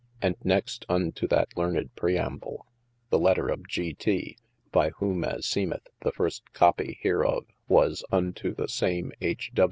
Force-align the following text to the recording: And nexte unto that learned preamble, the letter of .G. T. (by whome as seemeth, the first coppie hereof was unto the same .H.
And 0.19 0.35
nexte 0.43 0.83
unto 0.89 1.27
that 1.27 1.55
learned 1.55 1.95
preamble, 1.95 2.65
the 3.11 3.19
letter 3.19 3.49
of 3.49 3.67
.G. 3.67 3.93
T. 3.93 4.35
(by 4.71 4.89
whome 4.89 5.23
as 5.23 5.45
seemeth, 5.45 5.89
the 6.01 6.11
first 6.11 6.41
coppie 6.55 6.97
hereof 7.01 7.45
was 7.67 8.03
unto 8.11 8.51
the 8.55 8.67
same 8.67 9.11
.H. 9.21 9.51